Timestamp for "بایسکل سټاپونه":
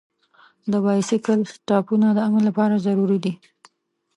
0.85-2.07